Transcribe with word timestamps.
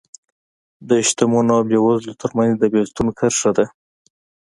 د 0.89 0.89
شتمنو 1.07 1.51
او 1.57 1.61
بېوزلو 1.69 2.19
ترمنځ 2.21 2.53
د 2.57 2.63
بېلتون 2.73 3.07
کرښه 3.17 3.51
ده 3.57 3.65